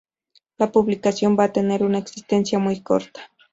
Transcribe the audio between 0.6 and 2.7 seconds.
publicación va a tener una existencia